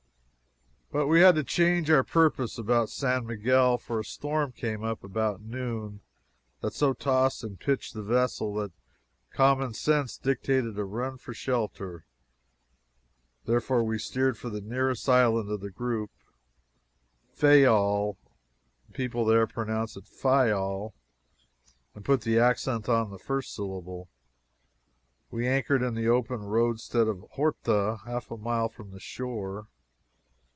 [0.93, 5.05] But we had to change our purpose about San Miguel, for a storm came up
[5.05, 6.01] about noon
[6.59, 8.73] that so tossed and pitched the vessel that
[9.31, 12.03] common sense dictated a run for shelter.
[13.45, 16.11] Therefore we steered for the nearest island of the group
[17.33, 18.17] Fayal
[18.87, 20.93] (the people there pronounce it Fy all,
[21.95, 24.09] and put the accent on the first syllable).
[25.29, 29.67] We anchored in the open roadstead of Horta, half a mile from the shore.